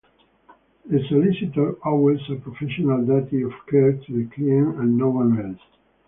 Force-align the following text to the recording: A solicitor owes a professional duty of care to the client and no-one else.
A 0.91 0.99
solicitor 1.09 1.77
owes 1.85 2.19
a 2.31 2.35
professional 2.37 3.05
duty 3.05 3.43
of 3.43 3.51
care 3.69 3.93
to 3.93 4.11
the 4.13 4.25
client 4.35 4.79
and 4.79 4.97
no-one 4.97 5.39
else. 5.39 5.61